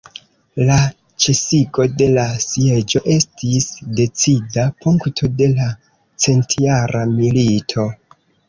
[0.67, 0.77] La
[1.25, 3.69] ĉesigo de la sieĝo estis
[4.01, 5.71] decida punkto de la
[6.27, 7.91] centjara milito.